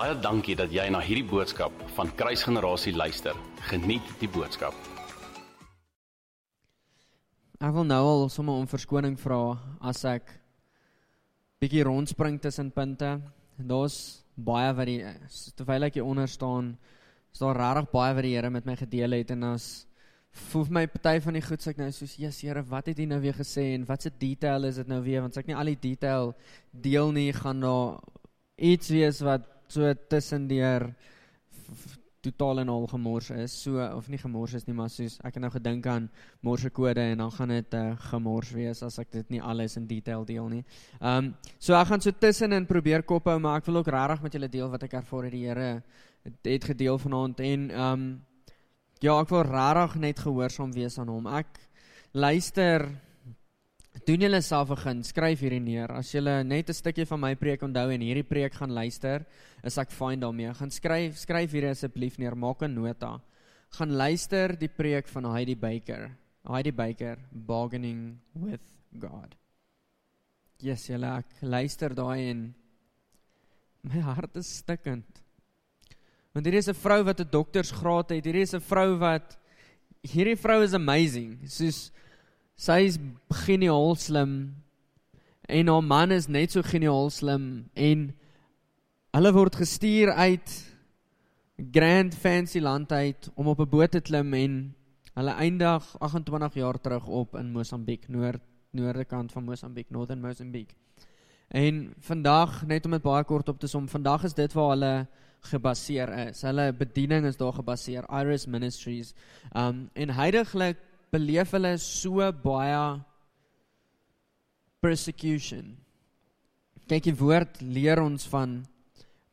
[0.00, 3.34] Baie dankie dat jy na hierdie boodskap van Kruisgenerasie luister.
[3.68, 4.72] Geniet die boodskap.
[7.60, 9.58] Ek wil nou al sommer om verskoning vra
[9.90, 10.32] as ek
[11.60, 13.10] bietjie rondspring tussen punte.
[13.60, 13.98] Daar's
[14.40, 15.04] baie wat die
[15.60, 16.72] terwyl ek hier onder staan,
[17.28, 19.68] is daar regtig baie wat die Here met my gedeel het en as
[20.48, 23.10] voel my party van die goed sê ek nou soos Jesus Here, wat het U
[23.12, 25.60] nou weer gesê en wat se detail is dit nou weer want as ek nie
[25.60, 26.32] al die detail
[26.72, 27.98] deel nie, gaan daar
[28.56, 30.90] iets wees wat so tussendeur
[32.20, 33.54] totaal en al gemors is.
[33.62, 36.08] So of nie gemors is nie, maar soos ek het nou gedink aan
[36.44, 39.86] morsekode en dan gaan dit 'n uh, gemors wees as ek dit nie alles in
[39.86, 40.64] detail deel nie.
[41.00, 44.22] Ehm um, so ek gaan so tussenin probeer kop hou, maar ek wil ook regtig
[44.22, 45.82] met julle deel wat ek ervaar het die Here
[46.44, 48.22] het gedeel vanaand en ehm um,
[49.00, 51.26] ja, ek wil regtig net gehoorsaam wees aan hom.
[51.26, 51.58] Ek
[52.12, 52.90] luister
[54.06, 55.90] doen julle self 'n gun, skryf hierdie neer.
[55.92, 59.26] As julle net 'n stukkie van my preek onthou en hierdie preek gaan luister,
[59.64, 60.54] is ek fyn daarmee.
[60.54, 63.20] Gaan skryf skryf hier asseblief neer, maak 'n nota.
[63.72, 66.16] Gaan luister die preek van Heidi Baker.
[66.46, 68.62] Heidi Baker, Bargaining with
[68.98, 69.34] God.
[70.60, 72.54] Yes, julle ek luister daai en
[73.82, 75.22] my hart is stikkend.
[76.34, 78.24] Want hier is 'n vrou wat 'n doktersgraad het.
[78.24, 79.38] Hier is 'n vrou wat
[80.02, 81.40] hierdie vrou is amazing.
[81.46, 81.90] Soos
[82.60, 82.98] sy is
[83.46, 84.34] geniaal slim
[85.48, 88.10] en haar man is net so geniaal slim en
[89.16, 90.52] hulle word gestuur uit
[91.72, 94.74] Grand Fancy land uit om op 'n boot te klim en
[95.14, 100.76] hulle eindig 28 jaar terug op in Mosambiek, noord noorde kant van Mosambiek, Northern Mozambique.
[101.48, 105.06] En vandag net om dit baie kort op te som, vandag is dit waar hulle
[105.40, 106.42] gebaseer is.
[106.42, 109.14] Hulle bediening is daar gebaseer, Iris Ministries.
[109.56, 110.76] Um en heidaglik
[111.10, 113.00] beleef hulle so baie
[114.80, 115.76] persecution.
[116.90, 118.60] Kyk die woord leer ons van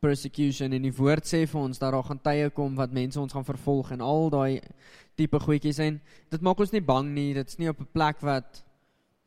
[0.03, 3.33] persecution en die woord sê vir ons dat daar gaan tye kom wat mense ons
[3.33, 4.59] gaan vervolg en al daai
[5.17, 5.97] tipe goedjies en
[6.31, 7.33] dit maak ons nie bang nie.
[7.33, 8.63] Dit's nie op 'n plek wat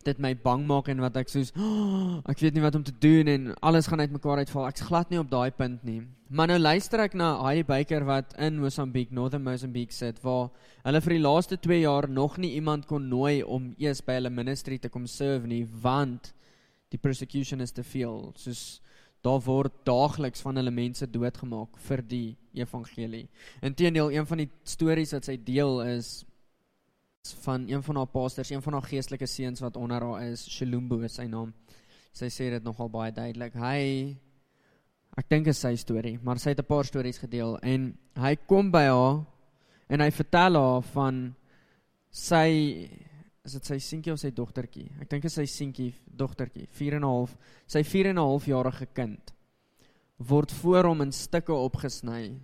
[0.05, 2.95] dit my bang maak en wat ek soos oh, ek weet nie wat om te
[3.05, 4.69] doen en alles gaan uitmekaar uitval.
[4.71, 6.01] Ek's glad nie op daai punt nie.
[6.31, 10.49] Maar nou luister ek na Heidi Baker wat in Mosambik, Northern Mozambique sit waar
[10.87, 14.33] hulle vir die laaste 2 jaar nog nie iemand kon nooi om eers by hulle
[14.33, 16.33] ministry te kom serve nie want
[16.91, 18.31] die persecution is te veel.
[18.41, 18.81] Soos
[19.21, 23.27] daar word daagliks van hulle mense doodgemaak vir die evangelie.
[23.61, 26.23] Inteendeel, een van die stories wat sy deel is
[27.29, 31.01] van een van haar pastors, een van haar geestelike seuns wat onder haar is, Shalombo
[31.05, 31.53] is sy naam.
[32.13, 33.55] Sy sê dit nogal baie duidelik.
[33.55, 34.17] Hy
[35.21, 38.71] ek dink is sy storie, maar sy het 'n paar stories gedeel en hy kom
[38.71, 39.25] by haar
[39.89, 41.35] en hy vertel haar van
[42.11, 42.89] sy
[43.45, 44.91] is dit sy seentjie of sy dogtertjie?
[45.01, 47.37] Ek dink is sy seentjie, dogtertjie, 4 en 'n half.
[47.67, 49.33] Sy 4 en 'n half jarige kind
[50.21, 52.41] word voor hom in stukke opgesny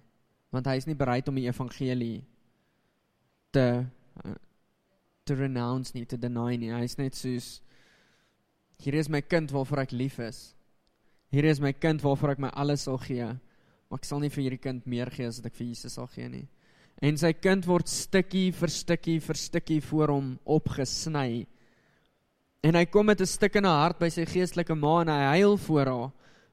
[0.54, 2.24] want hy is nie bereid om die evangelie
[3.52, 3.84] te
[5.26, 6.72] te renounce nie, te deny nie.
[6.74, 7.56] Hy is net soos
[8.82, 10.52] hier is my kind waarvoor ek lief is.
[11.32, 13.26] Hier is my kind waarvoor ek my alles sal gee.
[13.88, 16.08] Maar ek sal nie vir hierdie kind meer gee as wat ek vir Jesus sal
[16.12, 16.44] gee nie.
[17.04, 21.44] En sy kind word stukkie vir stukkie vir stukkie voor hom opgesny.
[22.64, 25.38] En hy kom met 'n stuk in haar hart by sy geestelike ma en hy
[25.38, 26.12] huil voor haar.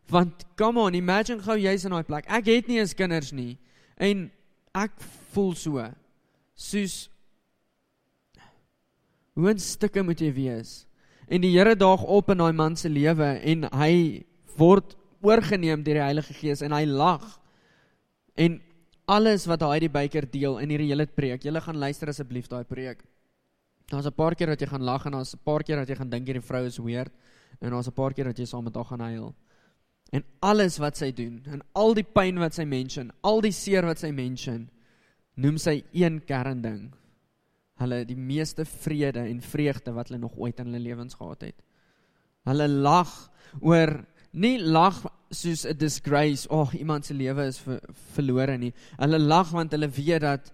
[0.09, 2.25] Want come on, imagine gou jy's in daai plek.
[2.27, 3.57] Ek het nie eens kinders nie.
[3.97, 4.31] En
[4.75, 4.91] ek
[5.31, 5.93] voel so.
[6.55, 7.09] Soos
[9.33, 10.85] Hoe 'n stukke moet jy wees?
[11.27, 14.25] En die Here daag op in daai man se lewe en hy
[14.57, 17.39] word oorgeneem deur die Heilige Gees en hy lag.
[18.35, 18.61] En
[19.07, 21.43] alles wat hy die byker deel in hierdie hele preek.
[21.43, 23.03] Julle gaan luister asseblief daai preek.
[23.89, 25.95] Daar's 'n paar keer dat jy gaan lag en daar's 'n paar keer dat jy
[25.95, 27.11] gaan dink hierdie vrou is weird
[27.59, 29.35] en daar's 'n paar keer dat jy saam met haar gaan huil.
[30.11, 33.83] En alles wat sy doen en al die pyn wat sy mention, al die seer
[33.83, 34.69] wat sy mention,
[35.35, 36.93] noem sy een kern ding
[37.81, 41.63] hulle die meeste vrede en vreugde wat hulle nog ooit in hulle lewens gehad het.
[42.47, 43.11] Hulle lag
[43.61, 47.81] oor nie lag soos 'n disgrace, ag oh, iemand se lewe is ver,
[48.15, 48.73] verlore nie.
[48.97, 50.51] Hulle lag want hulle weet dat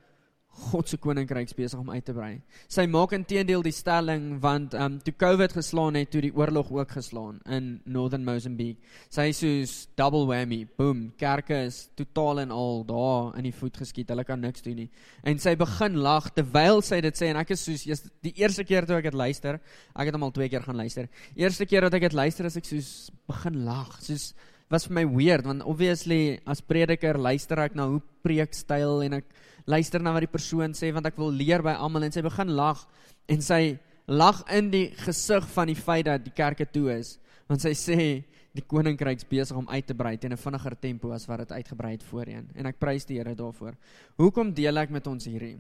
[0.60, 2.42] God se koninkryk besig om uit te brei.
[2.72, 6.72] Sy maak intedeel die stelling want ehm um, toe COVID geslaan het, toe die oorlog
[6.76, 8.84] ook geslaan in Northern Mozambique.
[9.10, 13.80] Sy sê soos double whammy, boom, kerke is totaal en al daar in die voet
[13.80, 14.12] geskiet.
[14.12, 14.90] Hulle kan niks doen nie.
[15.24, 18.68] En sy begin lag terwyl sy dit sê en ek is soos eers die eerste
[18.68, 19.60] keer toe ek dit luister,
[19.96, 21.10] ek het hom al twee keer gaan luister.
[21.40, 22.94] Eerste keer wat ek dit luister, as ek soos
[23.30, 24.34] begin lag, soos
[24.70, 29.32] was vir my weird want obviously as prediker luister ek na hoe preekstyl en ek
[29.66, 32.56] luister na wat die persoon sê want ek wil leer by almal en sy begin
[32.56, 32.86] lag
[33.28, 37.18] en sy lag in die gesig van die feit dat die kerke toe is
[37.48, 38.24] want sy sê
[38.56, 41.92] die koninkryks besig om uit te brei teen 'n vinniger tempo as wat dit uitgebrei
[41.92, 43.76] het voorheen en ek prys die Here daarvoor.
[44.18, 45.60] Hoekom deel ek met ons hierdie?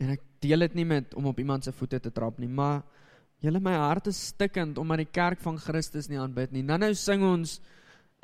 [0.00, 2.82] En ek deel dit nie met om op iemand se voete te trap nie, maar
[3.40, 6.62] julle my hart is stikkend omdat die kerk van Christus nie aanbid nie.
[6.62, 7.60] Nou nou sing ons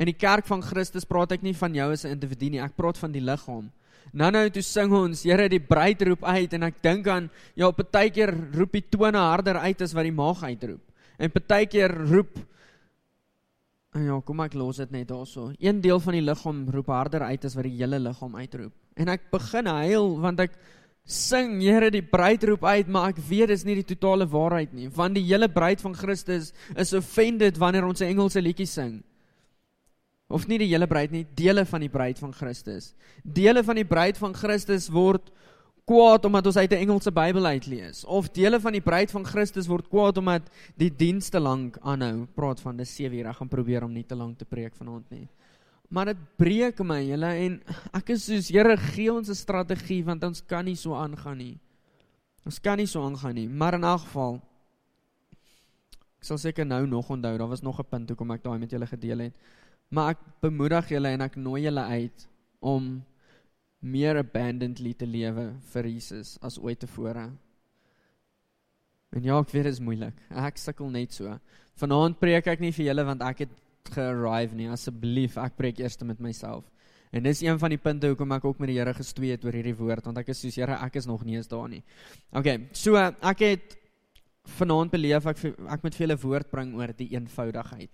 [0.00, 2.76] in die kerk van Christus praat ek nie van jou as 'n individu nie, ek
[2.76, 3.70] praat van die liggaam.
[4.12, 7.70] Nou nou toe sing ons, Here, die bruid roep uit en ek dink aan ja,
[7.70, 10.81] partykeer roep die tone harder uit as wat die maag uitroep.
[11.19, 12.38] En partykeer roep
[13.94, 15.52] en ja, kom ek los dit net daarso.
[15.58, 18.73] Een deel van die liggaam roep harder uit as wat die hele liggaam uitroep.
[18.97, 20.55] En ek begin huil want ek
[21.05, 24.88] sing, Here, die bruid roep uit, maar ek weet dis nie die totale waarheid nie,
[24.88, 29.02] want die hele bruid van Christus is offended wanneer ons 'n Engelse liedjie sing.
[30.30, 32.92] Of nie die hele bruid nie, dele van die bruid van Christus.
[33.24, 35.32] Dele van die bruid van Christus word
[35.90, 38.04] kwaad omdat ons uit 'n Engelse Bybel uitlees.
[38.04, 40.42] Of dele van die bruid van Christus word kwaad omdat
[40.76, 42.26] die dienste lank aanhou.
[42.34, 43.26] Praat van dis 7 uur.
[43.26, 45.28] Ek gaan probeer om nie te lank te preek vanaand nie.
[45.88, 47.62] Maar dit breek my, julle en
[47.92, 51.58] ek is soos Here gee ons 'n strategie want ons kan nie so aangaan nie.
[52.46, 54.40] Ons kan nie so aangaan nie, maar in elk geval
[56.20, 58.70] ek sal seker nou nog onthou, daar was nog 'n punt hoekom ek daai met
[58.70, 59.34] julle gedeel het.
[59.90, 62.26] Maar ek bemoedig julle en ek nooi julle uit
[62.62, 62.90] om
[63.81, 67.31] meer abundantly te lewe vir Jesus as ooit tevore.
[69.10, 70.20] En ja, ek weet dit is moeilik.
[70.31, 71.32] Ek sukkel net so.
[71.81, 73.56] Vanaand preek ek nie vir julle want ek het
[73.90, 74.69] gearrive nie.
[74.70, 76.69] Asseblief, ek preek eers met myself.
[77.10, 79.56] En dis een van die punte hoekom ek ook met die Here gestwee het oor
[79.56, 81.82] hierdie woord want ek is soos Here, ek is nog nie eens daar nie.
[82.31, 83.75] OK, so ek het
[84.60, 87.90] vanaand beleef ek ek moet vir julle woord bring oor die eenvoudigheid.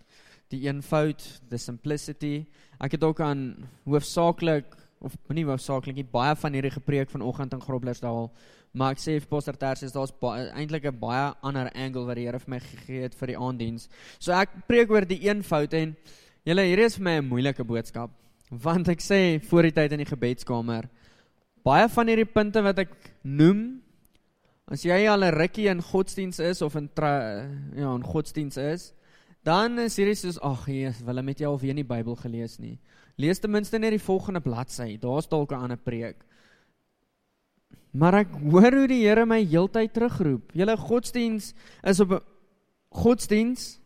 [0.48, 2.46] Die eenvoud, the simplicity.
[2.78, 7.60] Ek het ook aan hoofsaaklik of nie hoofsaaklik nie baie van hierdie gepreek vanoggend in
[7.60, 8.30] Groblersdal
[8.76, 10.12] Maar ek sê vir Pastor Tersius daar's
[10.52, 13.88] eintlik 'n baie ander angle wat die Here vir my gegee het vir die aanddiens.
[14.18, 15.96] So ek preek oor die eenvoud en
[16.44, 18.10] julle hier is vir my 'n moeilike boodskap
[18.50, 20.88] want ek sê voor die tyd in die gebedskamer
[21.64, 22.90] baie van hierdie punte wat ek
[23.24, 23.80] noem
[24.68, 28.92] as jy al 'n rukkie in godsdiens is of in tra, ja, in godsdiens is,
[29.46, 32.76] dan is hierdie soos ag Jesus, wil met jou alweer nie Bybel gelees nie.
[33.16, 34.96] Lees ten minste net die volgende bladsy.
[35.00, 36.24] Daar's dalk 'n ander preek.
[37.92, 40.52] Maar ek hoor hoe die Here my heeltyd terugroep.
[40.52, 42.24] Julle godsdiens is op
[42.90, 43.78] godsdiens.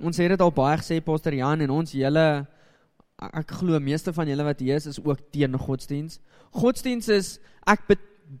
[0.00, 2.46] Ons het dit al baie gesê Pastor Jan en ons hele
[3.20, 6.20] ek glo meeste van julle wat hier is is ook teen godsdiens.
[6.50, 7.96] Godsdiens is ek be,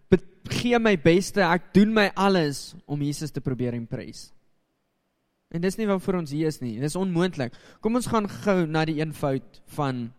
[0.08, 0.18] be,
[0.48, 4.32] gee my beste, ek doen my alles om Jesus te probeer impress.
[5.50, 6.76] En dis nie wat vir ons hier is nie.
[6.78, 7.56] Dis onmoontlik.
[7.82, 10.12] Kom ons gaan gou na die eenvoud van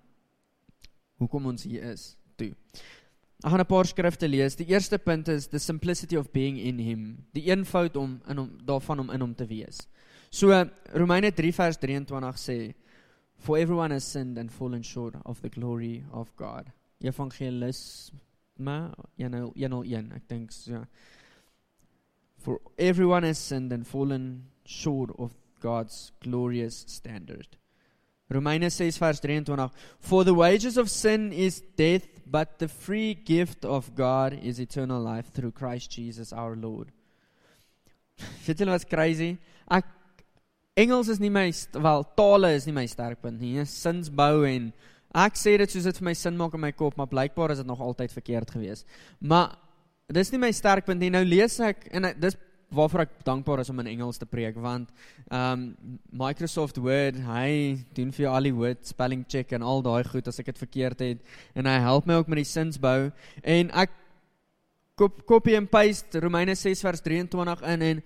[1.22, 2.52] hoekom ons hier is toe.
[3.42, 4.56] Ek gaan 'n paar skrifte lees.
[4.56, 7.26] Die eerste punt is the simplicity of being in him.
[7.34, 9.88] Die eenvoud om in hom daarvan om in hom te wees.
[10.30, 10.52] So
[10.94, 12.74] Romeine 3 vers 23 sê
[13.38, 16.72] for everyone has sinned and fallen short of the glory of God.
[17.02, 18.12] Evangelis
[18.58, 20.86] ma 101 ek dink so.
[22.38, 25.32] For everyone has sinned and fallen short of
[25.62, 27.58] God's glorious standard.
[28.32, 29.70] Romeine 6 vers 23
[30.00, 35.02] For the wages of sin is death but the free gift of God is eternal
[35.02, 36.92] life through Christ Jesus our Lord.
[38.46, 39.36] Weet julle wat crazy?
[39.68, 39.86] Ek
[40.80, 43.60] Engels is nie my wel tale is nie my sterkpunt nie.
[43.68, 44.70] Sinsbou en
[45.12, 47.60] ek sê dit soos dit vir my sin maak in my kop, maar blykbaar is
[47.60, 48.88] dit nog altyd verkeerd geweest.
[49.20, 49.58] Maar
[50.08, 51.12] dis nie my sterkpunt nie.
[51.12, 52.40] Nou lees ek en dis
[52.72, 54.90] waarvoor ek dankbaar is om in Engels te preek want
[55.30, 55.76] um
[56.10, 60.28] Microsoft Word, hy doen vir jou al die woord spelling check en al daai goed
[60.28, 61.20] as ek dit verkeerd het
[61.56, 63.12] en hy help my ook met die sinsbou
[63.44, 63.92] en ek
[64.96, 68.04] kop copy and paste Romeine 6 vers 23 in en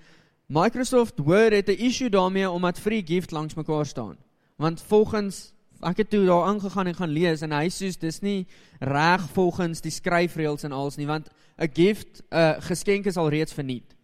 [0.47, 4.17] Microsoft Word het 'n issue daarmee omdat free gift langs mekaar staan.
[4.57, 8.47] Want volgens ek het toe daar aangegaan en gaan lees en hy sê dis nie
[8.79, 13.29] reg volgens die skryfreëls en alles nie want 'n gift 'n uh, geskenk is al
[13.29, 13.94] reeds verniet.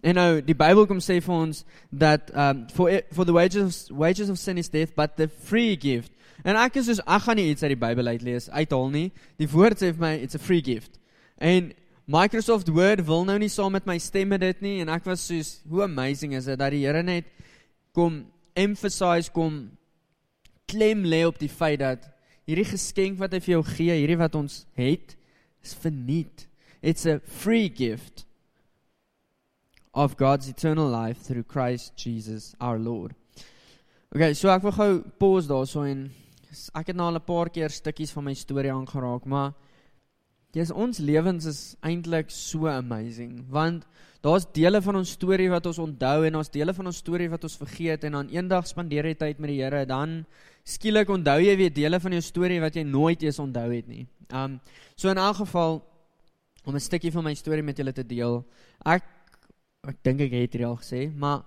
[0.00, 3.98] En nou die Bybel kom sê vir ons dat um for for the wages of,
[4.00, 6.12] wages of sin is death but the free gift.
[6.44, 9.10] En ek is soos ek gaan nie iets uit die Bybel uitlees uithaal nie.
[9.36, 10.96] Die woord sê vir my it's a free gift.
[11.36, 11.72] En
[12.10, 15.58] Microsoft Word wil nou nie saam met my stemme dit nie en ek was soos
[15.68, 17.28] hoe amazing is dit dat die Here net
[17.94, 18.24] kom
[18.58, 19.68] emphasize kom
[20.70, 22.08] klem lê op die feit dat
[22.48, 25.14] hierdie geskenk wat hy vir jou gee, hierdie wat ons het,
[25.62, 26.48] is verniet.
[26.82, 28.24] It's a free gift
[29.92, 33.14] of God's eternal life through Christ Jesus our Lord.
[34.14, 36.10] Okay, so ek wil gou pause daarso en
[36.74, 39.54] ek het nou al 'n paar keer stukkies van my storie aangeraak, maar
[40.50, 43.84] Dis ons lewens is eintlik so amazing want
[44.24, 47.46] daar's dele van ons storie wat ons onthou en ons dele van ons storie wat
[47.46, 50.24] ons vergeet en dan eendag spandeer jy tyd met die Here dan
[50.66, 54.08] skielik onthou jy weer dele van jou storie wat jy nooit eens onthou het nie.
[54.34, 54.58] Um
[54.98, 55.78] so in elk geval
[56.66, 58.44] om 'n stukkie van my storie met julle te deel.
[58.84, 59.06] Ek
[59.88, 61.44] ek dink ek het dit al gesê, maar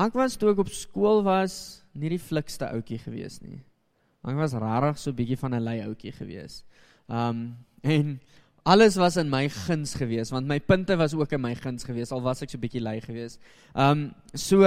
[0.00, 3.60] ek was toe ek op skool was nie die flikste ouetjie gewees nie.
[4.24, 6.64] Ek was rarig so bietjie van 'n lui ouetjie gewees.
[7.08, 8.20] Um en
[8.64, 12.12] alles was in my guns gewees want my punte was ook in my guns gewees
[12.12, 13.38] al was ek so bietjie lui gewees.
[13.74, 14.64] Um so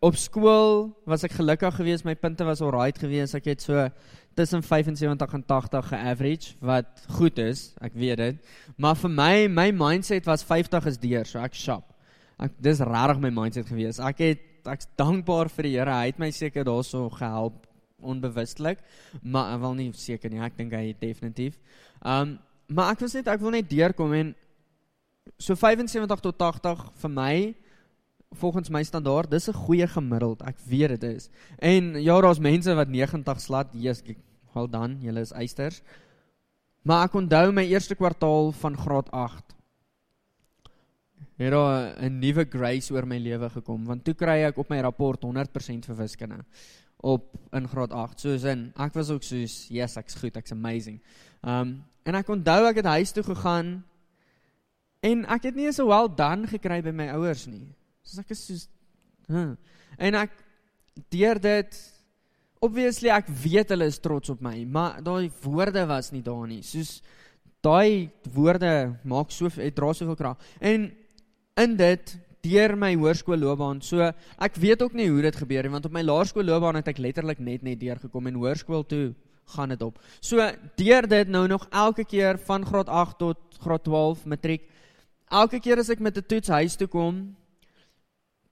[0.00, 3.34] op skool was ek gelukkig gewees, my punte was alright gewees.
[3.34, 3.88] Ek het so
[4.34, 8.36] tussen 75 en 80 ge-average wat goed is, ek weet dit.
[8.76, 11.95] Maar vir my my mindset was 50 is deur, so ek shop.
[12.38, 14.00] Ek dis regtig my mindset gewees.
[14.02, 15.94] Ek het ek's dankbaar vir die Here.
[15.94, 17.64] Hy het my seker daarso gehelp
[18.02, 18.82] onbewustelik,
[19.22, 20.42] maar wil nie seker nie.
[20.44, 21.60] Ek dink hy het definitief.
[22.04, 24.34] Um maar ek was net ek wil net deurkom en
[25.38, 27.36] so 75 tot 80 vir my
[28.34, 30.42] volgens my standaard, dis 'n goeie gemiddeld.
[30.42, 31.30] Ek weet dit is.
[31.58, 33.68] En ja, daar's mense wat 90 slat.
[33.72, 34.02] Jesus,
[34.52, 35.82] wel dan, julle is eisters.
[36.82, 39.55] Maar ek onthou my eerste kwartaal van graad 8.
[41.36, 44.80] Het daar 'n nuwe grace oor my lewe gekom want toe kry ek op my
[44.80, 46.44] rapport 100% vir wiskunde
[46.96, 48.20] op in graad 8.
[48.20, 51.00] Soos in ek was ook soos yes, ek's goed, ek's amazing.
[51.42, 53.84] Um en ek onthou ek het huis toe gegaan
[55.02, 57.74] en ek het nie so wel dan gekry by my ouers nie.
[58.02, 58.68] Soos ek is soos
[59.28, 59.56] huh.
[59.98, 60.30] en ek
[61.10, 61.78] deur dit
[62.62, 66.62] obviously ek weet hulle is trots op my, maar daai woorde was nie daar nie.
[66.62, 67.02] Soos
[67.60, 70.38] daai woorde maak so het dra soveel krag.
[70.60, 70.88] En
[71.56, 73.80] in dit deur my hoërskoolloopbaan.
[73.82, 74.10] So
[74.42, 77.40] ek weet ook nie hoe dit gebeur nie want op my laerskoolloopbaan het ek letterlik
[77.42, 79.06] net net deurgekom en hoërskool toe
[79.54, 79.98] gaan dit op.
[80.20, 80.42] So
[80.78, 84.68] deur dit nou nog elke keer van graad 8 tot graad 12 matriek.
[85.30, 87.36] Elke keer as ek met 'n toets huis toe kom,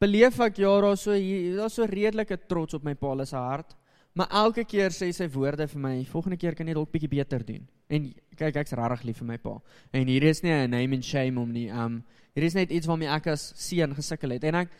[0.00, 3.76] beleef ek ja, daar so daar's so redelike trots op my pa se hart.
[4.14, 7.42] Maar elke keer sê sy woorde vir my, volgende keer kan jy dalk bietjie beter
[7.44, 7.64] doen.
[7.90, 9.60] En kyk, ek's regtig lief vir my pa.
[9.92, 11.70] En hier is nie 'n name and shame om nie.
[11.70, 12.04] Um
[12.34, 14.44] Hier is net iets waarmee ek as seun gesukkel het.
[14.50, 14.72] En ek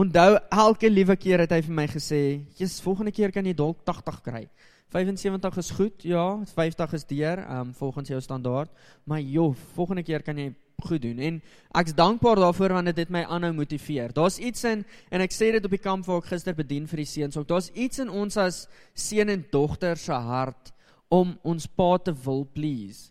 [0.00, 3.84] onthou elke liewe keer het hy vir my gesê, "Jesus, volgende keer kan jy dalk
[3.84, 4.48] 80 kry."
[4.88, 8.70] 75 is goed, ja, 50 is deur, ehm um, volgens jou standaard,
[9.04, 11.18] maar joh, volgende keer kan jy goed doen.
[11.18, 11.42] En
[11.78, 14.12] ek's dankbaar daarvoor want dit het my aanhou motiveer.
[14.12, 17.02] Daar's iets in en ek sê dit op die kamp waar ek gister bedien vir
[17.04, 17.48] die seuns ook.
[17.48, 20.72] Daar's iets in ons as seun en dogter se hart
[21.08, 23.10] om ons pa te wil please.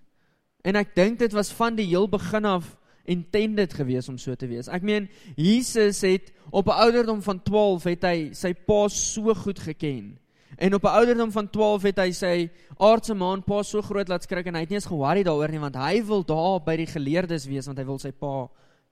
[0.63, 2.77] En ek dink dit was van die heel begin af
[3.09, 4.69] intended gewees om so te wees.
[4.69, 9.59] Ek meen Jesus het op 'n ouderdom van 12 het hy sy pa so goed
[9.59, 10.20] geken.
[10.58, 14.24] En op 'n ouderdom van 12 het hy sy aardse maan pa so groot laat
[14.24, 16.88] skrik en hy het nie eens ge-worry daaroor nie want hy wil daar by die
[16.88, 18.50] geleerdes wees want hy wil sy pa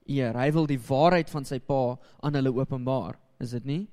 [0.07, 0.33] eer.
[0.33, 3.15] Hy wil die waarheid van sy pa aan hulle openbaar.
[3.39, 3.87] Is dit nie?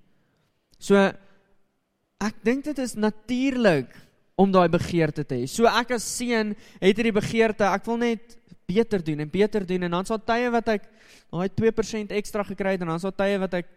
[0.79, 3.93] So ek dink dit is natuurlik
[4.37, 5.47] om daai begeerte te hê.
[5.49, 9.87] So ek as seun het hierdie begeerte, ek wil net beter doen en beter doen
[9.87, 10.89] en dan sal tye wat ek
[11.31, 13.71] daai 2% ekstra gekry het en dan sal tye wat ek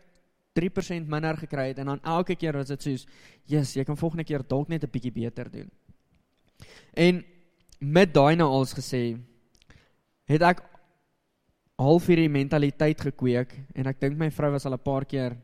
[0.59, 3.05] 3% minder gekry het en dan elke keer was dit soos
[3.45, 5.69] yes, jy kan volgende keer dalk net 'n bietjie beter doen.
[6.93, 7.23] En
[7.79, 9.17] met daai nou als gesê
[10.25, 10.63] het ek
[11.79, 15.37] half hierdie mentaliteit gekweek en ek dink my vrou was al 'n paar keer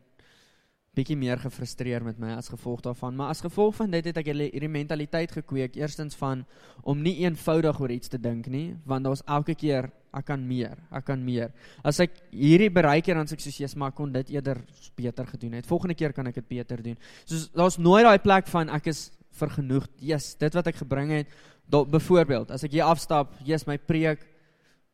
[0.96, 4.30] bietjie meer gefrustreer met my as gevolg daarvan, maar as gevolg van dit het ek
[4.32, 6.46] hierdie mentaliteit gekweek eerstens van
[6.82, 10.78] om nie eenvoudig oor iets te dink nie, want daar's elke keer ek kan meer,
[10.96, 11.50] ek kan meer.
[11.84, 14.62] As ek hierdie bereik het dan sê ek soos Jesus, maar kon dit eerder
[14.96, 15.68] beter gedoen het.
[15.68, 16.96] Volgende keer kan ek dit beter doen.
[17.28, 19.84] Soos daar's nooit daai plek van ek is vergenoeg.
[20.00, 21.36] Jesus, dit wat ek gebring het,
[21.68, 24.24] byvoorbeeld, as ek hier afstap, Jesus my preek,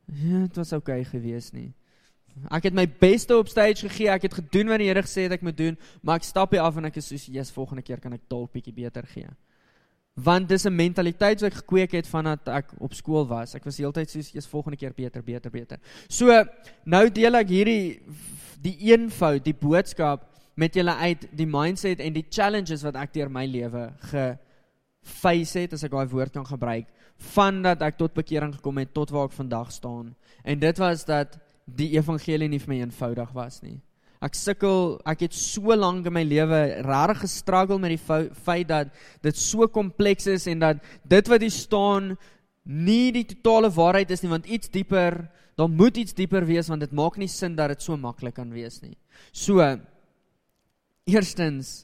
[0.09, 1.71] ja, dit was oukei okay geweest nie.
[2.51, 4.09] Ek het my beste op stage gegee.
[4.11, 6.65] Ek het gedoen wat die Here gesê het ek moet doen, maar ek stap hier
[6.65, 9.29] af en ek is soos, "Jesus, volgende keer kan ek dalk bietjie beter gee."
[10.15, 13.55] Want dis 'n mentaliteit wat ek gekweek het vandat ek op skool was.
[13.55, 16.45] Ek was heeltyd soos, "Jesus, volgende keer beter, beter, beter." So,
[16.85, 18.01] nou deel ek hierdie
[18.61, 23.31] die eenvoud, die boodskap met julle uit, die mindset en die challenges wat ek deur
[23.31, 26.87] my lewe geface het, as ek daai woord kan gebruik,
[27.19, 30.15] vandat ek tot bekering gekom het tot waar ek vandag staan.
[30.45, 33.79] En dit was dat die evangelie nie vir my eenvoudig was nie.
[34.23, 38.93] Ek sukkel, ek het so lank in my lewe regtig gestruggle met die feit dat
[39.25, 42.13] dit so kompleks is en dat dit wat hier staan
[42.63, 45.25] nie die totale waarheid is nie want iets dieper,
[45.59, 48.55] daar moet iets dieper wees want dit maak nie sin dat dit so maklik kan
[48.55, 48.95] wees nie.
[49.35, 49.59] So
[51.11, 51.83] eerstens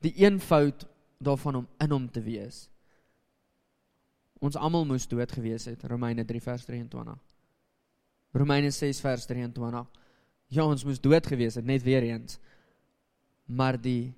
[0.00, 0.86] die eenvoud
[1.18, 2.70] daarvan om in hom te wees.
[4.40, 5.82] ons almal moes dood gewees het.
[5.84, 7.18] Romeine 3 vers 23.
[8.32, 9.86] Romeine 6 vers 23.
[10.50, 12.38] Ja, ons moes dood gewees het net weer eens.
[13.46, 14.12] Maar die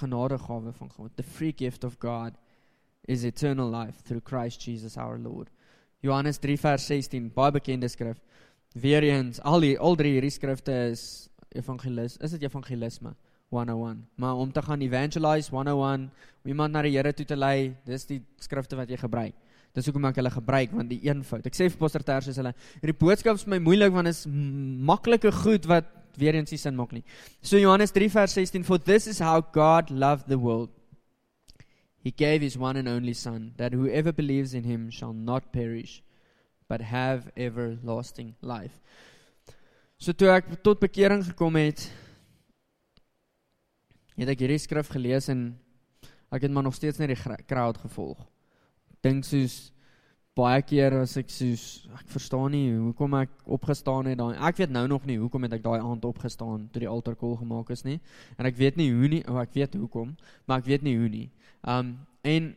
[0.00, 2.32] genadegawe van God, the free gift of God
[3.04, 5.50] is eternal life through Christ Jesus our Lord.
[6.00, 8.20] Johannes 3 vers 16, baie bekende skrif.
[8.72, 11.04] Weer eens, al die al drie hierdie skrifte is
[11.52, 13.12] evangelis, is dit evangelisme
[13.52, 14.00] 101.
[14.16, 16.08] Maar om te gaan evangelize 101,
[16.42, 19.36] om iemand na die Here toe te lei, dis die skrifte wat jy gebruik.
[19.72, 21.46] Dis hoekom ek hulle gebruik want die eenvoud.
[21.48, 22.52] Ek sê vir Pastor Tersius hulle,
[22.82, 25.88] hierdie boodskap is my moeilik want is maklike goed wat
[26.20, 27.04] weer eens nie sin maak nie.
[27.40, 30.70] So Johannes 3 vers 16 for this is how God loved the world.
[32.04, 36.02] He gave his one and only son that whoever believes in him shall not perish
[36.68, 38.80] but have everlasting life.
[40.02, 41.86] So toe ek tot bekering gekom het,
[44.18, 45.52] het ek hierdie skrif gelees en
[46.32, 48.18] ek het maar nog steeds net die crowd gevolg.
[49.02, 49.72] Dink soos
[50.38, 54.70] baie keer as ek soos ek verstaan nie hoekom ek opgestaan het daai ek weet
[54.72, 57.84] nou nog nie hoekom het ek daai aand opgestaan toe die altar call gemaak is
[57.84, 57.98] nie.
[58.38, 60.14] En ek weet nie hoe nie of ek weet hoekom
[60.46, 61.28] maar ek weet nie hoe nie.
[61.68, 62.54] Um en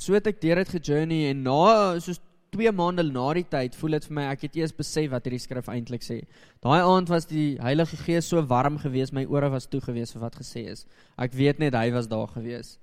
[0.00, 2.22] so het ek deur dit gejourney en na soos
[2.54, 5.42] 2 maande na die tyd voel dit vir my ek het eers besef wat hierdie
[5.42, 6.22] skrif eintlik sê.
[6.64, 10.24] Daai aand was die Heilige Gees so warm geweest my ore was toe geweest vir
[10.24, 10.86] wat gesê is.
[11.20, 12.80] Ek weet net hy was daar geweest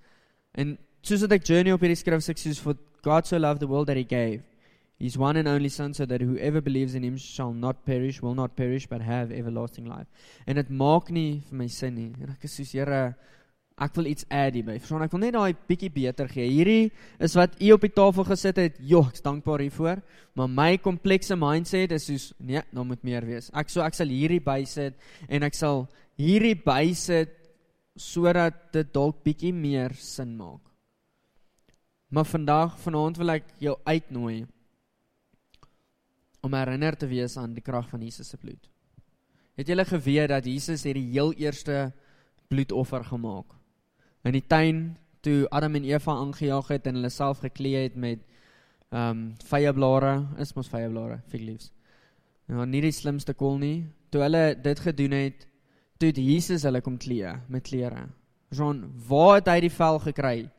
[0.53, 3.88] en soos ek journey op hierdie skrif sê soos vir God so loved the world
[3.88, 4.41] that he gave
[5.03, 8.36] his one and only son so that whoever believes in him shall not perish will
[8.36, 10.07] not perish but have everlasting life.
[10.48, 12.12] En dit maak nie vir my sin nie.
[12.24, 13.01] En ek is soos Here
[13.83, 14.77] ek wil iets add hierby.
[14.77, 16.45] Verstaan, ek wil net daai bietjie beter gee.
[16.48, 18.79] Hierdie is wat u op die tafel gesit het.
[18.79, 20.03] Jo, ek's dankbaar hiervoor.
[20.39, 23.50] Maar my komplekse mindset is soos nee, daar moet meer wees.
[23.51, 24.95] Ek so ek sal hierdie bysit
[25.27, 25.88] en ek sal
[26.22, 27.33] hierdie bysit
[28.00, 30.73] sodat dit dalk bietjie meer sin maak.
[32.13, 34.43] Maar vandag vanaand wil ek jou uitnooi
[36.46, 38.70] om herinner te wees aan die krag van Jesus se bloed.
[39.58, 41.89] Het julle geweet dat Jesus het die heel eerste
[42.53, 43.58] bloedoffer gemaak?
[44.29, 44.85] In die tuin
[45.25, 48.22] toe Adam en Eva aangejaag het en hulle self geklee het met
[48.94, 51.72] ehm um, vyeblare, is mos vyeblare, fig leaves.
[52.46, 53.87] Nou nie die slimste kol nie.
[54.14, 55.48] Toe hulle dit gedoen het,
[55.98, 58.05] toe het Jesus hulle kom klee met klere.
[58.53, 60.51] Jon, waar het hy die vel gekry?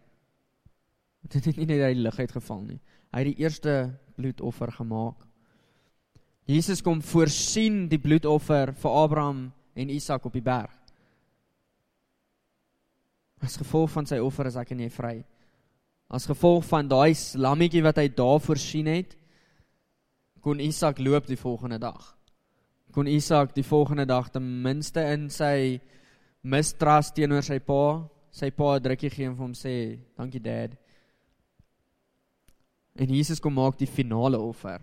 [1.28, 2.80] Dit het nie net uit die lug uitgeval nie.
[3.14, 3.74] Hy het die eerste
[4.16, 5.22] bloedoffer gemaak.
[6.44, 10.72] Jesus kom voorsien die bloedoffer vir Abraham en Isak op die berg.
[13.44, 15.14] As gevolg van sy offer is ek en jy vry.
[16.12, 19.16] As gevolg van daai lammetjie wat hy daar voorsien het,
[20.44, 22.12] kon Isak loop die volgende dag.
[22.92, 25.80] Kon Isak die volgende dag ten minste in sy
[26.44, 30.83] mistrust teenoor sy pa, sy pa 'n drukkie gee en vir hom sê, "Dankie dad."
[32.94, 34.82] En Jesus kom maak die finale offer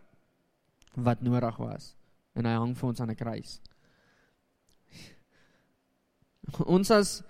[0.95, 1.93] wat nodig was
[2.35, 3.59] en hy hang vir ons aan 'n kruis.
[6.65, 7.23] Ons as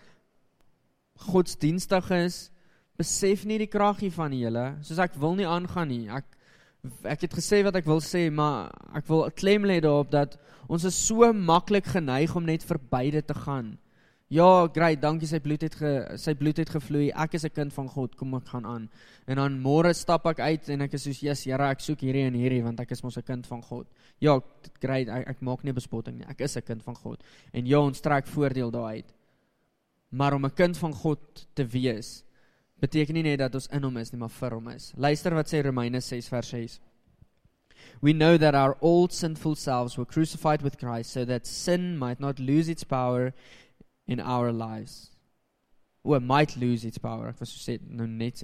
[1.29, 2.49] godsdienstiges
[2.97, 6.09] besef nie die krag hiervan julle, soos ek wil nie aangaan nie.
[6.09, 6.25] Ek
[7.05, 10.83] ek het gesê wat ek wil sê, maar ek wil klem lê daarop dat ons
[10.83, 13.77] is so maklik geneig om net verby dit te gaan.
[14.31, 17.09] Ja, great, dankie sy bloed het ge, sy bloed het gevloei.
[17.11, 18.15] Ek is 'n kind van God.
[18.15, 18.89] Kom ek gaan aan.
[19.27, 22.25] En dan môre stap ek uit en ek is soos, "Jesus, Here, ek soek hierdie
[22.27, 23.87] en hierdie want ek is mos 'n kind van God."
[24.19, 24.39] Ja,
[24.79, 25.09] great.
[25.09, 26.25] Ek, ek maak nie bespotting nie.
[26.29, 27.21] Ek is 'n kind van God.
[27.53, 29.13] En ja, ons trek voordeel daaruit.
[30.11, 32.23] Maar om 'n kind van God te wees,
[32.79, 34.93] beteken nie net dat ons in hom is nie, maar vir hom is.
[34.95, 36.79] Luister wat sê Romeine 6 vers 6.
[38.01, 42.19] We know that our old sinful selves were crucified with Christ so that sin might
[42.19, 43.33] not lose its power
[44.07, 45.11] in our lives.
[46.03, 47.33] Or might lose its power.
[47.89, 48.43] Net.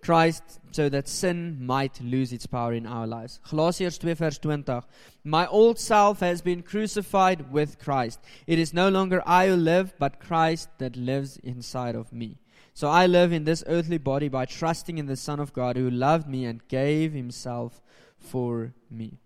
[0.00, 3.38] Christ so that sin might lose its power in our lives.
[3.46, 4.80] Galasiërs 2 vers 20.
[5.24, 8.18] My old self has been crucified with Christ.
[8.46, 12.38] It is no longer I who live, but Christ that lives inside of me.
[12.74, 15.90] So I live in this earthly body by trusting in the Son of God who
[15.90, 17.82] loved me and gave himself
[18.18, 19.21] for me.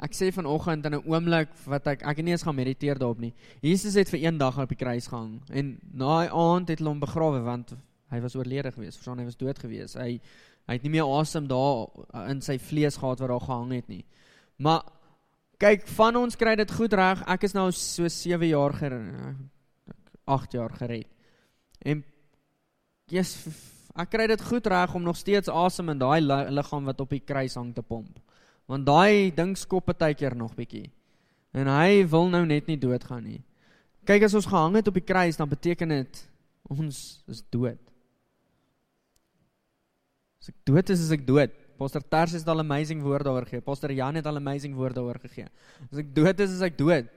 [0.00, 3.18] Ek sê vanoggend in 'n oomblik wat ek ek het nie eens gaan mediteer daarop
[3.18, 3.34] nie.
[3.60, 6.90] Jesus het vir een dag op die kruis gehang en na die aand het hulle
[6.90, 7.74] hom begrawe want
[8.10, 8.96] hy was oorlede gewees.
[8.96, 9.94] Verstaan, hy was dood gewees.
[9.94, 10.20] Hy
[10.68, 11.88] hy het nie meer asem daar
[12.30, 14.04] in sy vlees gehad wat daar gehang het nie.
[14.56, 14.84] Maar
[15.58, 17.24] kyk, van ons kry dit goed reg.
[17.26, 18.96] Ek is nou so 7 jaar ger
[20.24, 21.08] 8 jaar gered.
[21.82, 22.04] En
[23.10, 23.58] Jesus,
[23.98, 27.24] ek kry dit goed reg om nog steeds asem in daai liggaam wat op die
[27.24, 28.20] kruis hang te pomp.
[28.70, 30.86] Want daai ding skop partykeer nog bietjie.
[31.50, 33.40] En hy wil nou net nie doodgaan nie.
[34.06, 36.20] Kyk as ons gehang het op die kruis, dan beteken dit
[36.70, 37.80] ons is dood.
[40.40, 41.52] As ek dood is, is ek dood.
[41.80, 43.64] Pastor Ters het al amazing woorde daaroor gegee.
[43.64, 45.48] Pastor Jan het al amazing woorde daaroor gegee.
[45.90, 47.10] As ek dood is, is ek dood.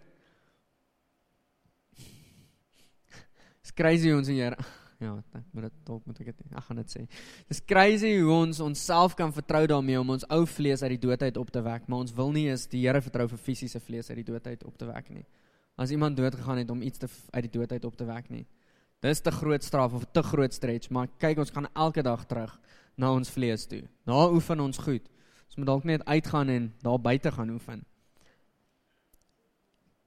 [3.62, 4.58] It's crazy ons hier
[5.04, 7.04] ja, ek moet dit dalk moet ek dit ek gaan dit sê.
[7.52, 11.24] Dis crazy hoe ons onsself kan vertrou daarmee om ons ou vlees uit die dood
[11.24, 14.10] uit op te wek, maar ons wil nie eens die Here vertrou vir fisiese vlees
[14.10, 15.26] uit die dood uit op te wek nie.
[15.76, 18.30] As iemand dood gegaan het om iets te uit die dood uit op te wek
[18.30, 18.46] nie.
[19.04, 22.54] Dis te groot straf of te groot stretch, maar kyk ons gaan elke dag terug
[22.96, 23.82] na ons vlees toe.
[24.08, 25.10] Na oefen ons goed.
[25.50, 27.84] Ons moet dalk net uitgaan en daar buite gaan oefen.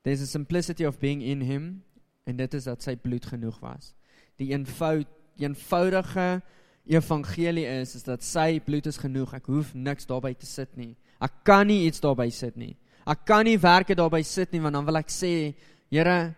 [0.02, 1.82] There's a simplicity of being in him
[2.24, 3.92] en dit is dat sy bloed genoeg was.
[4.40, 6.42] Die eenvoud eenvoudige
[6.86, 9.34] evangelie is is dat sy bloed is genoeg.
[9.36, 10.94] Ek hoef niks daarby te sit nie.
[11.20, 12.74] Ek kan nie iets daarby sit nie.
[13.06, 15.54] Ek kan nie werke daarby sit nie want dan wil ek sê,
[15.86, 16.34] Here,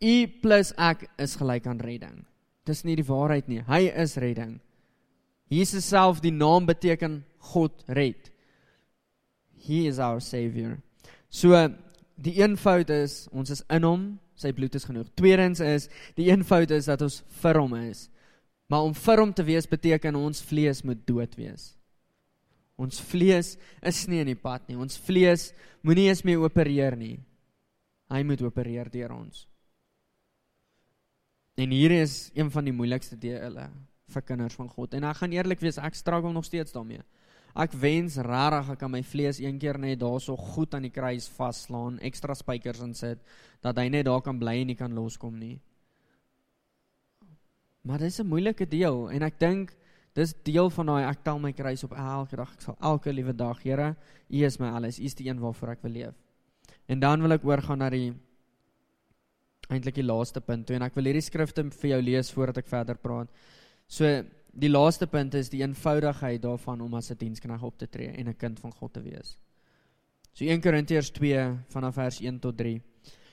[0.00, 2.22] U plus ek is gelyk aan redding.
[2.64, 3.60] Dis nie die waarheid nie.
[3.66, 4.60] Hy is redding.
[5.50, 7.20] Jesus self die naam beteken
[7.52, 8.30] God red.
[9.60, 10.78] He is our savior.
[11.28, 11.52] So
[12.16, 14.04] die eenvoud is ons is in hom,
[14.40, 15.10] sy bloed is genoeg.
[15.18, 18.08] Tweedens is die eenvoud is dat ons vir hom is.
[18.70, 21.72] Maar om vir hom te wees beteken ons vlees moet dood wees.
[22.80, 24.78] Ons vlees is nie in die pad nie.
[24.80, 25.50] Ons vlees
[25.84, 27.18] moenie eens meer opereer nie.
[28.10, 29.44] Hy moet opereer deur ons.
[31.60, 33.68] En hier is een van die moeilikste dele
[34.10, 34.94] vir kinders van God.
[34.96, 37.02] En ek gaan eerlik wees, ek struggle nog steeds daarmee.
[37.54, 41.28] Ek wens regtig ek kan my vlees een keer net daarso goed aan die kruis
[41.28, 43.18] vaslaan, ekstra spykers insit
[43.62, 45.58] dat hy net daar kan bly en nie kan loskom nie.
[47.82, 49.76] Maar dis 'n moeilike deel en ek dink
[50.14, 52.52] dis deel van daai ek tel my kruis op elke dag.
[52.52, 53.96] Ek sal elke liewe dag, Here,
[54.30, 54.98] U is my alles.
[54.98, 56.14] U is die een waarvoor ek wil leef.
[56.86, 58.14] En dan wil ek oorgaan na die
[59.70, 62.68] eintlik die laaste punt toe en ek wil hierdie skrifte vir jou lees voordat ek
[62.68, 63.28] verder praat.
[63.86, 68.08] So die laaste punt is die eenvoudigheid daarvan om as 'n diensknegt op te tree
[68.08, 69.38] en 'n kind van God te wees.
[70.32, 72.80] So 1 Korintiërs 2 vanaf vers 1 tot 3.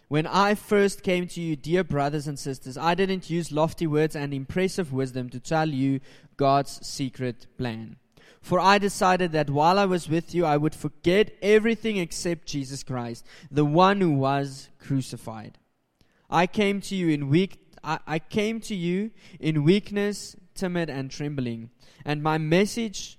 [0.10, 4.16] When I first came to you, dear brothers and sisters, I didn't use lofty words
[4.16, 6.00] and impressive wisdom to tell you
[6.38, 7.98] God's secret plan.
[8.42, 12.84] For I decided that while I was with you, I would forget everything except Jesus
[12.84, 15.58] Christ, the one who was crucified.
[16.30, 21.12] I came to you in weak I, I came to you in weakness, timid and
[21.12, 21.70] trembling.
[22.06, 23.18] And my message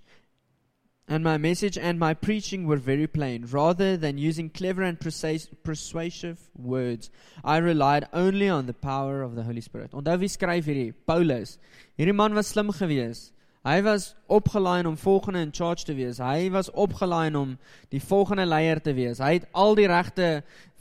[1.08, 3.46] and my message and my preaching were very plain.
[3.50, 7.10] Rather than using clever and persuasive words,
[7.42, 9.92] I relied only on the power of the Holy Spirit.
[9.92, 10.94] Onthou wie skryf hierdie?
[11.06, 11.58] Paulus.
[11.98, 13.32] Hierdie man was slim geweest.
[13.64, 16.20] Hy was opgelaai om volgende in charge te wees.
[16.22, 17.56] Hy was opgelaai om
[17.90, 19.18] die volgende leier te wees.
[19.18, 20.28] Hy het al die regte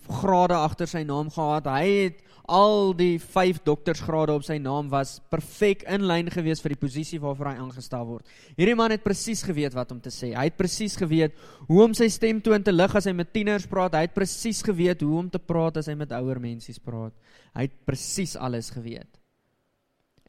[0.08, 1.68] grade agter sy naam gehad.
[1.68, 6.72] Hy het al die 5 doktorsgrade op sy naam was perfek in lyn gewees vir
[6.74, 8.30] die posisie waarvoor hy aangestel word.
[8.56, 10.32] Hierdie man het presies geweet wat om te sê.
[10.32, 11.36] Hy het presies geweet
[11.68, 14.00] hoe om sy stem toon te lig as hy met tieners praat.
[14.00, 17.12] Hy het presies geweet hoe om te praat as hy met ouer mensies praat.
[17.52, 19.12] Hy het presies alles geweet.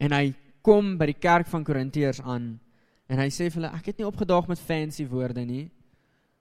[0.02, 0.35] En hy
[0.66, 2.57] kom by die kerk van Korintiërs aan
[3.09, 5.68] en hy sê vir hulle ek het nie opgedaag met fancy woorde nie.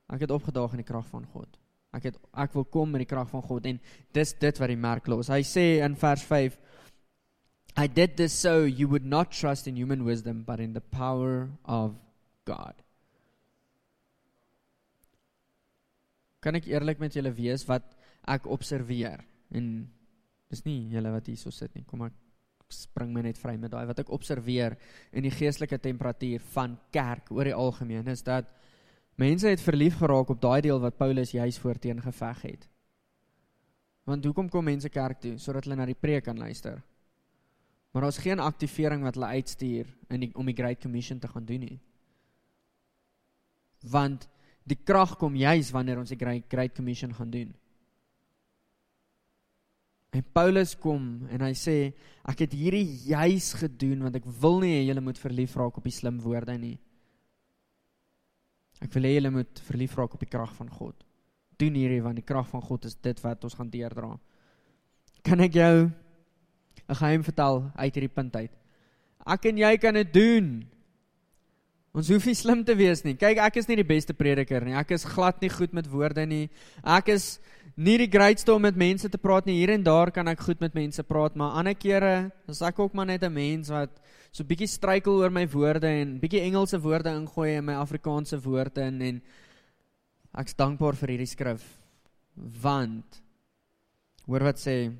[0.10, 1.54] Ek het opgedaag in die krag van God.
[1.98, 3.80] Ek het ek wil kom met die krag van God en
[4.16, 5.32] dis dit wat die merk los.
[5.34, 6.58] Hy sê in vers 5
[7.78, 11.50] I did this so you would not trust in human wisdom but in the power
[11.66, 11.98] of
[12.46, 12.78] God.
[16.42, 17.86] Kan ek eerlik met julle wees wat
[18.28, 19.22] ek observeer
[19.58, 19.68] en
[20.52, 21.86] dis nie julle wat hierso sit nie.
[21.86, 22.16] Kom ek
[22.74, 24.76] spring my net vry met daai wat ek observeer
[25.16, 28.50] in die geestelike temperatuur van kerk oor die algemeen is dat
[29.18, 32.68] Mense het verlief geraak op daai deel wat Paulus juis voorteen geveg het.
[34.06, 36.84] Want hoekom kom mense kerk toe sodat hulle na die preek kan luister?
[37.92, 41.46] Maar daar's geen aktivering wat hulle uitstuur in die, om die Great Commission te gaan
[41.50, 41.80] doen nie.
[43.90, 44.30] Want
[44.70, 47.56] die krag kom juis wanneer ons die Great, Great Commission gaan doen.
[50.14, 51.78] En Paulus kom en hy sê
[52.30, 55.98] ek het hierdie juis gedoen want ek wil nie julle moet verlief raak op die
[55.98, 56.78] slim woorde nie.
[58.82, 60.96] Ek wil hê julle moet verlief raak op die krag van God.
[61.58, 64.12] Doen hierdie want die krag van God is dit wat ons gaan deurdra.
[65.26, 65.92] Kan ek jou
[66.90, 68.52] 'n geheim vertel uit hierdie punt uit?
[69.26, 70.68] Ek en jy kan dit doen.
[71.98, 73.16] Ons hoef nie slim te wees nie.
[73.16, 74.74] Kyk, ek is nie die beste prediker nie.
[74.74, 76.50] Ek is glad nie goed met woorde nie.
[76.84, 77.40] Ek is
[77.78, 79.60] nie die greatste om met mense te praat nie.
[79.60, 82.94] Hier en daar kan ek goed met mense praat, maar ander kere is ek ook
[82.98, 87.10] maar net 'n mens wat so bietjie struikel oor my woorde en bietjie Engelse woorde
[87.10, 89.22] ingooi in my Afrikaanse woorde en en
[90.38, 91.64] ek's dankbaar vir hierdie skrif
[92.62, 93.22] want
[94.28, 94.92] hoor wat sê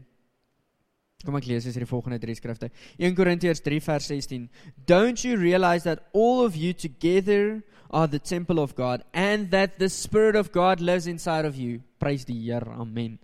[1.26, 2.70] Kom ek lees hier die volgende drie skrifte.
[3.02, 4.44] 1 Korintiërs 3 vers 16.
[4.86, 9.80] Don't you realize that all of you together are the temple of God and that
[9.80, 11.82] the spirit of God lives inside of you.
[12.00, 12.70] Prys die Here.
[12.70, 13.18] Amen.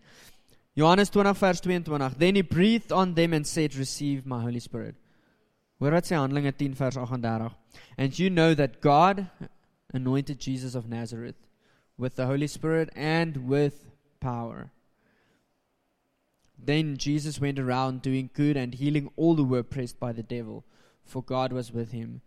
[0.75, 2.17] Johannes 20 vers 22.
[2.17, 4.95] Then he breathed on them and said, "Receive my Holy Spirit."
[5.79, 7.51] Hoor wat sê Handelinge 10 vers 38.
[7.97, 9.27] And you know that God
[9.93, 11.35] anointed Jesus of Nazareth
[11.97, 13.85] with the Holy Spirit and with
[14.19, 14.71] power.
[16.65, 20.63] Then Jesus went around doing good and healing all who were oppressed by the devil,
[21.03, 22.21] for God was with him.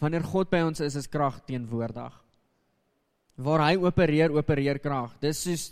[0.00, 2.12] Wanneer God by ons is, is krag teenwoordig.
[3.40, 5.14] Waar hy opereer, opereer krag.
[5.20, 5.64] Dis soos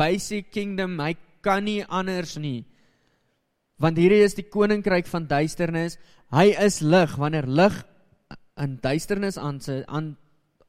[0.00, 1.14] basic kingdom, hy
[1.44, 2.64] kan nie anders nie.
[3.80, 5.96] Want hierdie is die koninkryk van duisternis.
[6.32, 7.16] Hy is lig.
[7.18, 7.80] Wanneer lig
[8.60, 10.14] in duisternis aan se aan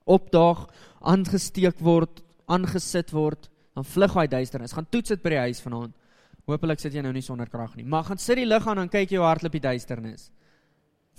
[0.09, 0.65] opdaag,
[0.99, 4.73] aangesteek word, aangesit word, dan vlug hy duisternis.
[4.75, 5.93] Gaan toets dit by die huis vanaand.
[6.49, 7.85] Hoopelik sit jy nou nie sonder krag nie.
[7.87, 10.27] Maar gaan sit die lig aan en kyk jy hoe hardloop die duisternis.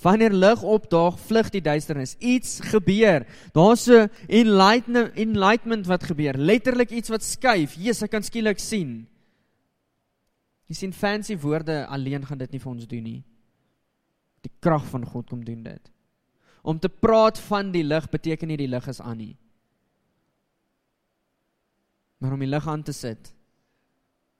[0.03, 2.17] Wanneer lig opdaag, vlug die duisternis.
[2.19, 3.25] Iets gebeur.
[3.55, 6.37] Daar's 'n enlightenment enlightenment wat gebeur.
[6.37, 7.75] Letterlik iets wat skuif.
[7.75, 9.07] Jesus, ek kan skielik sien.
[10.67, 13.25] Jy sien fancy woorde alleen gaan dit nie vir ons doen nie.
[14.43, 15.93] Die krag van God kom doen dit.
[16.63, 19.37] Om te praat van die lig beteken nie die lig is aan nie.
[22.19, 23.34] Maar om die lig aan te sit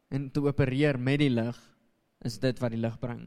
[0.09, 1.59] en te opereer met die lig
[2.25, 3.25] is dit wat die lig bring.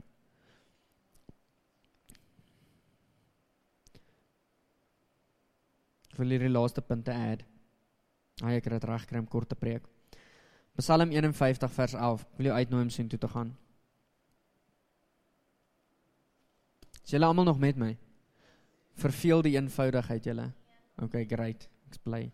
[6.12, 7.46] Ek wil hierdie laaste punte add.
[8.42, 9.86] Ai ek het dit reg kry om kort te preek.
[10.78, 12.26] Psalm 51 vers 11.
[12.26, 13.54] Ek wil jou uitnooi om sien toe te gaan.
[17.04, 17.94] Is julle almal nog met my?
[18.98, 20.52] Verveel die eenvoudigheid julle.
[21.06, 21.70] Okay, great.
[21.88, 22.26] Ek's bly.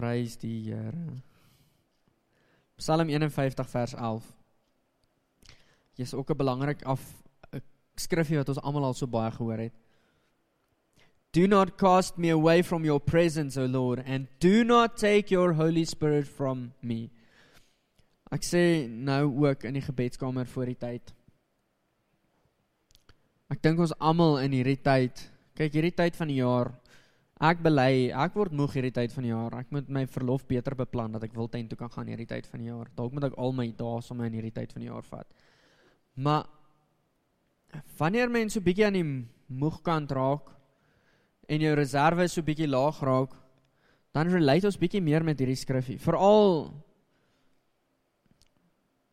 [0.00, 1.22] Prys die Here.
[2.78, 4.24] Psalm 51 vers 11.
[5.98, 7.02] Dis ook 'n belangrik af
[7.52, 7.62] 'n
[7.94, 9.72] skrifgie wat ons almal al so baie gehoor het.
[11.32, 15.54] Do not cast me away from your presence, O Lord, and do not take your
[15.54, 17.10] Holy Spirit from me.
[18.30, 21.14] Ek sê nou ook in die gebedskamer voor die tyd.
[23.48, 26.72] Ek dink ons almal in hierdie tyd, kyk hierdie tyd van die jaar,
[27.40, 29.54] ek bely, ek word moeg hierdie tyd van die jaar.
[29.60, 32.64] Ek moet my verlof beter beplan dat ek Wildtuin toe kan gaan hierdie tyd van
[32.64, 32.90] die jaar.
[32.98, 35.28] Dalk moet ek al my dae sommer in hierdie tyd van die jaar vat.
[36.18, 36.46] Maar
[37.98, 39.08] wanneer mense so bietjie aan die
[39.48, 40.54] moegkant raak,
[41.48, 43.32] en jou reserve so bietjie laag raak,
[44.16, 45.98] dan relate ons bietjie meer met hierdie skrifgie.
[46.00, 46.68] Veral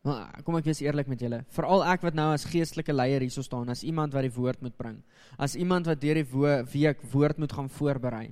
[0.06, 1.40] Maar kom ek wees eerlik met julle.
[1.50, 4.76] Veral ek wat nou as geestelike leier hierso staan, as iemand wat die woord moet
[4.78, 5.00] bring.
[5.34, 8.28] As iemand wat deur die wo week woord moet gaan voorberei.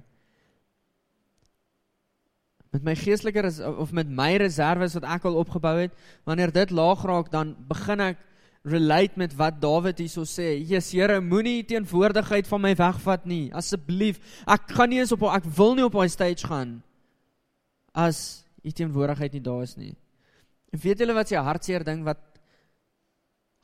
[2.75, 3.43] Met my geestelike
[3.75, 8.03] of met my reserves wat ek al opgebou het, wanneer dit laag raak, dan begin
[8.07, 8.23] ek
[8.65, 10.55] relate met wat Dawid hierso sê.
[10.63, 13.49] Jesus Here, moenie teenwoordigheid van my wegvat nie.
[13.53, 14.23] Asseblief.
[14.47, 16.79] Ek gaan nie eens op ek wil nie op daai stage gaan
[17.95, 19.93] as u teenwoordigheid nie daar is nie.
[20.75, 22.23] En weet julle wat se hartseer ding wat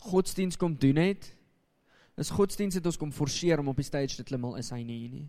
[0.07, 1.27] godsdiens kom doen het?
[2.20, 4.85] Is godsdiens het ons kom forceer om op die stage te klim al is hy
[4.87, 5.29] nie hier nie.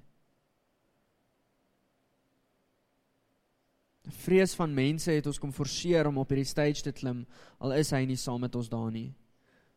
[4.21, 7.23] Vrees van mense het ons kom forceer om op hierdie stage te klim
[7.57, 9.09] al is hy nie saam met ons daar nie.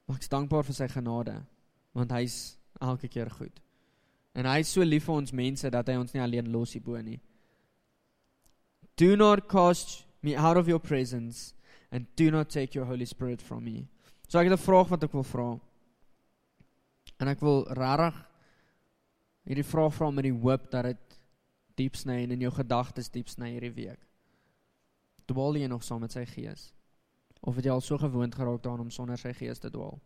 [0.05, 1.39] Maar ek's dankbaar vir sy genade
[1.97, 3.63] want hy's elke keer goed.
[4.35, 7.01] En hy's so lief vir ons mense dat hy ons nie alleen los hier bo
[7.01, 7.21] nie.
[9.01, 11.54] Do not cast me out of your presence
[11.95, 13.87] and do not take your holy spirit from me.
[14.29, 15.61] So ek het 'n vraag wat ek wil vra.
[17.21, 18.17] En ek wil regtig
[19.47, 21.19] hierdie vraag vra met die hoop dat dit
[21.77, 24.01] diep sny en in jou gedagtes diep sny hierdie week.
[25.27, 26.75] Dwaal jy nog saam met sy gees?
[27.45, 29.99] of het jy al so gewoond geraak daaraan om sonder sy gees te dwaal?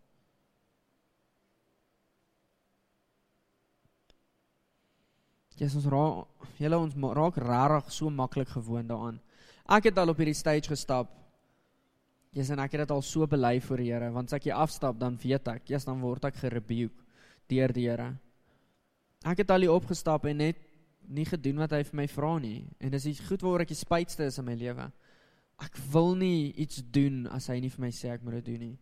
[5.59, 9.18] Jesus ons raak julle ons raak rarig so maklik gewoond daaraan.
[9.68, 11.11] Ek het al op hierdie stage gestap.
[12.32, 14.60] Jesus en ek het dit al so bely voor die Here, want as ek hier
[14.60, 17.06] afstap dan weet ek, eers dan word ek gerebuke
[17.48, 18.12] deur die Here.
[19.26, 20.60] Ek het al hier opgestap en net
[21.08, 24.28] nie gedoen wat hy vir my vra nie en dis goed waaroor ek die spytste
[24.28, 24.90] is in my lewe.
[25.58, 28.68] Ek wil nie iets doen as hy nie vir my sê ek moet dit doen
[28.68, 28.76] nie.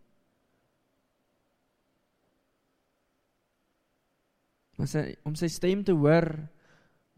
[4.76, 6.26] Maar sy om sy stem te hoor,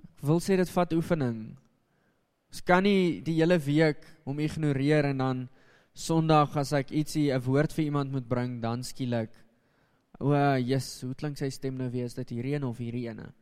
[0.04, 1.40] ek wil sê dit vat oefening.
[2.52, 5.40] Ons kan nie die hele week hom ignoreer en dan
[5.98, 9.34] Sondag as ek ietsie 'n woord vir iemand moet bring, dan skielik
[10.20, 12.06] o, Jesus, hoe klink sy stem nou weer?
[12.06, 13.32] Is dit hierdie een of hierdie ene?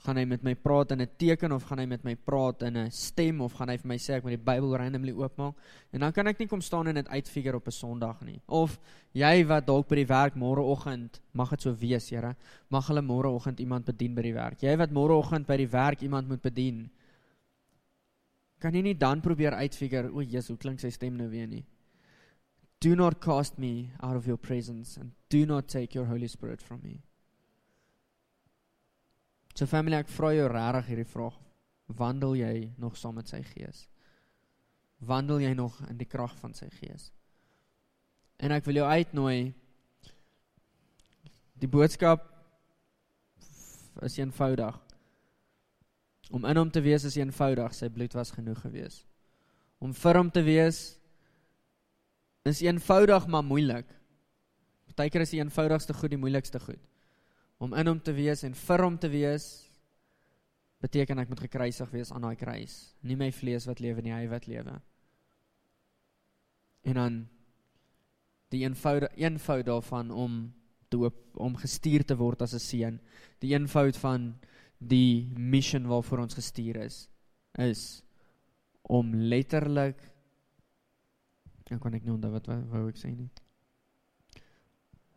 [0.00, 2.76] Gaan hy met my praat in 'n teken of gaan hy met my praat in
[2.76, 5.54] 'n stem of gaan hy vir my sê ek moet die Bybel randomly oopmaak?
[5.92, 8.40] En dan kan ek nie kom staan en dit uitfigure op 'n Sondag nie.
[8.48, 8.80] Of
[9.12, 12.34] jy wat dalk by die werk môreoggend, mag dit so wees, Here,
[12.70, 14.62] mag hulle môreoggend iemand bedien by die werk.
[14.62, 16.90] Jy wat môreoggend by die werk iemand moet bedien.
[18.58, 21.64] Kan jy nie dan probeer uitfigure, o Jesus, hoe klink sy stem nou weer nie?
[22.80, 26.62] Do not cast me out of your presence and do not take your Holy Spirit
[26.62, 27.02] from me.
[29.54, 31.36] So family, ek vra jou regtig hierdie vraag.
[31.98, 33.82] Wandel jy nog saam met sy gees?
[35.04, 37.10] Wandel jy nog in die krag van sy gees?
[38.40, 39.52] En ek wil jou uitnooi
[41.60, 42.24] die boodskap
[44.06, 44.78] is eenvoudig.
[46.30, 49.02] Om in hom te wees is eenvoudig, sy bloed was genoeg gewees.
[49.84, 50.80] Om vir hom te wees
[52.48, 53.88] is eenvoudig maar moeilik.
[54.90, 56.80] Partykeer is die eenvoudigste goed die moeilikste goed.
[57.60, 59.48] Om in hom te wees en vir hom te wees
[60.80, 62.94] beteken ek moet gekruisig wees aan daai kruis.
[63.04, 64.78] Nie my vlees wat lewe nie, hy wat lewe.
[66.88, 67.18] En dan
[68.50, 70.40] die eenvoud eenvoud daarvan om
[70.90, 73.00] doop om gestuur te word as 'n seun.
[73.38, 74.34] Die eenvoud van
[74.78, 77.08] die mission waarvoor ons gestuur is
[77.58, 78.02] is
[78.82, 79.98] om letterlik
[81.70, 83.30] Dan kan ek nie onthou wat wou ek sê nie.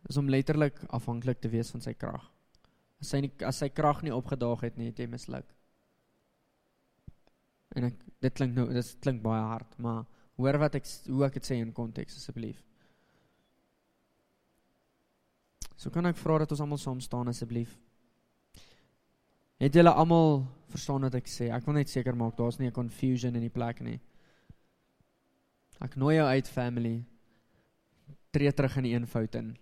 [0.09, 2.25] Is om letterlik afhanklik te wees van sy krag.
[3.01, 5.49] As sy nie, as sy krag nie opgedaag het nie, het jy misluk.
[7.73, 10.03] En ek dit klink nou dit klink baie hard, maar
[10.37, 12.61] hoor wat ek hoe ek dit sê in konteks asseblief.
[15.75, 17.73] So kan ek vra dat ons almal saam staan asseblief.
[19.59, 21.49] Het julle almal verstaan wat ek sê?
[21.51, 23.99] Ek wil net seker maak daar's nie 'n confusion in die plek nie.
[25.81, 26.95] Ek nooi jou uit family.
[28.33, 29.53] Tree terug in die eenvoud in.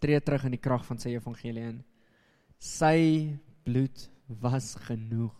[0.00, 1.82] Tree terug in die krag van sy evangelie in.
[2.62, 4.08] Sy bloed
[4.42, 5.34] was genoeg.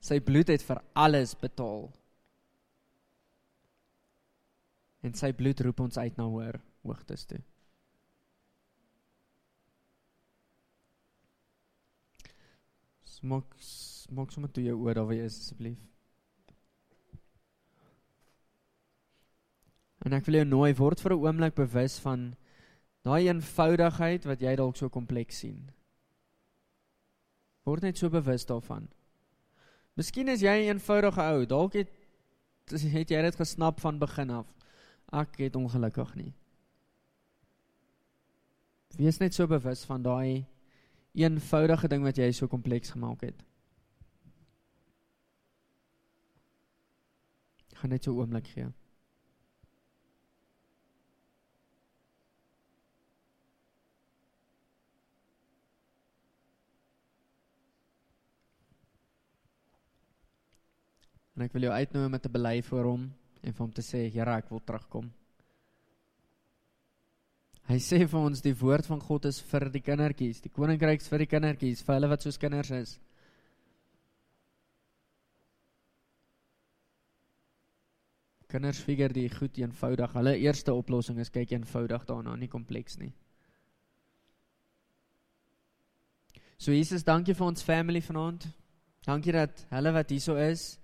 [0.00, 1.88] Sy bloed het vir alles betaal.
[5.06, 7.42] En sy bloed roep ons uit na hoër hoogtes toe.
[13.16, 15.80] Smok smok sommer toe jou oor daar wees asseblief.
[20.06, 22.36] En ek wil jou nooi word vir 'n oomblik bewus van
[23.02, 25.70] daai eenvoudigheid wat jy dalk so kompleks sien.
[27.66, 28.88] Word net so bewus daarvan.
[29.96, 31.90] Miskien is jy 'n eenvoudige ou, dalk het
[32.70, 34.46] het jy dit gesnap van begin af.
[35.12, 36.34] Ek het ongelukkig nie.
[38.96, 40.46] Wees net so bewus van daai
[41.14, 43.44] eenvoudige ding wat jy so kompleks gemaak het.
[47.74, 48.72] Gaan net so 'n oomblik gee.
[61.36, 63.06] En ek wil jou uitnooi om te bely voor hom
[63.42, 65.10] en vir hom te sê, Here, ek wil terugkom.
[67.66, 71.24] Hy sê vir ons die woord van God is vir die kindertjies, die koninkryks vir
[71.24, 72.94] die kindertjies, vir hulle wat soos kinders is.
[78.46, 80.14] Kinders figure die goed eenvoudig.
[80.14, 83.10] Hulle eerste oplossing is kyk eenvoudig daarna, nie kompleks nie.
[86.56, 88.46] So Jesus, dankie vir ons family vanaand.
[89.04, 90.76] Dankie dat hulle wat hierso is,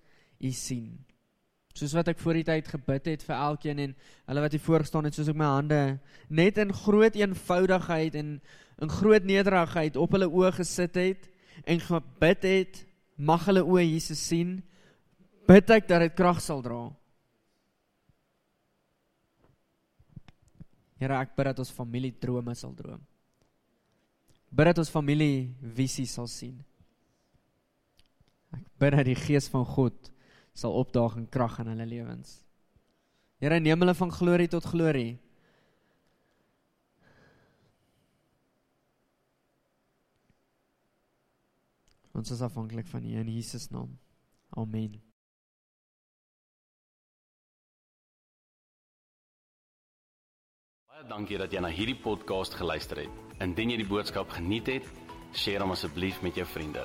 [0.42, 0.90] U sien.
[1.72, 3.92] Soos wat ek voor die tyd gebid het vir elkeen en
[4.28, 5.82] hulle wat hier voor gestaan het, soos ek my hande
[6.28, 8.34] net in groot eenvoudigheid en
[8.82, 11.28] in groot nederigheid op hulle oë gesit het
[11.68, 12.82] en gebid het,
[13.16, 14.58] mag hulle oë Jesus sien.
[15.48, 16.82] Bid ek dat dit krag sal dra.
[21.02, 23.00] Here, ek bid dat ons familie drome sal droom.
[24.52, 26.58] Bid dat ons familie visie sal sien.
[28.52, 30.12] Ek bid dat die gees van God
[30.52, 32.40] sal opdaag in krag in hulle lewens.
[33.42, 35.18] Here, neem hulle van glorie tot glorie.
[42.12, 43.96] Ons is afhanklik van U in Jesus naam.
[44.60, 45.00] Amen.
[50.92, 53.22] Baie dankie dat jy na hierdie podcast geluister het.
[53.40, 54.92] Indien jy die boodskap geniet het,
[55.32, 56.84] deel hom asseblief met jou vriende.